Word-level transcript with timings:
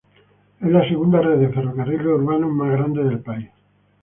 Es 0.59 0.67
la 0.67 0.83
segunda 0.89 1.21
red 1.21 1.37
de 1.37 1.49
ferrocarriles 1.53 2.07
urbanos 2.07 2.49
más 2.51 2.71
grande 2.71 3.03
del 3.03 3.19
país. 3.19 3.51